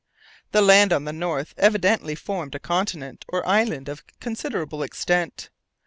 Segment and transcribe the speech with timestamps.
[0.51, 5.51] The land on the north evidently formed a continent or island of considerable extent.